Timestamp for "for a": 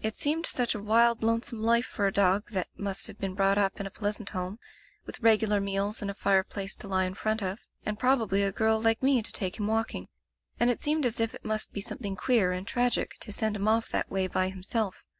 1.86-2.12